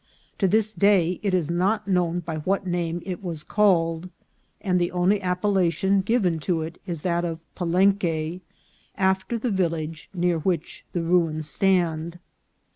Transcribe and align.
To 0.39 0.47
this 0.47 0.73
day 0.73 1.19
it 1.21 1.35
is 1.35 1.51
not 1.51 1.87
known 1.87 2.21
by 2.21 2.37
what 2.37 2.65
name 2.65 3.03
it 3.05 3.23
was 3.23 3.43
called, 3.43 4.09
and 4.59 4.81
the 4.81 4.91
only 4.91 5.21
appellation 5.21 6.01
given 6.01 6.39
to 6.39 6.63
it 6.63 6.81
is 6.87 7.01
that 7.01 7.23
of 7.23 7.37
Palenque, 7.53 8.41
after 8.95 9.37
the 9.37 9.51
village 9.51 10.09
near 10.11 10.39
which 10.39 10.83
the 10.93 11.03
ruins 11.03 11.47
stand. 11.47 12.17